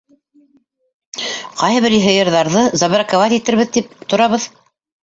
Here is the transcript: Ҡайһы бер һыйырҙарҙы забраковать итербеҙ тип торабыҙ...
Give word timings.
Ҡайһы 1.61 1.83
бер 1.87 1.97
һыйырҙарҙы 2.07 2.67
забраковать 2.85 3.39
итербеҙ 3.39 3.75
тип 3.79 3.97
торабыҙ... 4.15 4.53